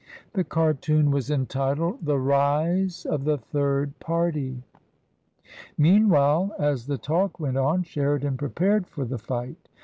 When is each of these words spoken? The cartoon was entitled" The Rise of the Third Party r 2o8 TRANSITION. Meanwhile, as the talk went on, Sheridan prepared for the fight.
The 0.33 0.43
cartoon 0.43 1.11
was 1.11 1.29
entitled" 1.29 2.03
The 2.07 2.17
Rise 2.17 3.05
of 3.05 3.23
the 3.23 3.37
Third 3.37 3.99
Party 3.99 4.55
r 4.55 4.55
2o8 4.55 5.43
TRANSITION. 5.43 5.75
Meanwhile, 5.77 6.55
as 6.57 6.87
the 6.87 6.97
talk 6.97 7.39
went 7.39 7.57
on, 7.57 7.83
Sheridan 7.83 8.35
prepared 8.37 8.87
for 8.87 9.05
the 9.05 9.19
fight. 9.19 9.67